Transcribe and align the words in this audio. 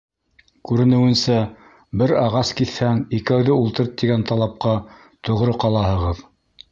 —Күренеүенсә, 0.67 1.35
бер 2.01 2.13
ағас 2.21 2.53
киҫһәң, 2.61 2.97
икәүҙе 3.17 3.57
ултырт, 3.65 3.93
тигән 4.03 4.25
талапҡа 4.31 4.73
тоғро 5.31 5.55
ҡалаһығыҙ... 5.65 6.23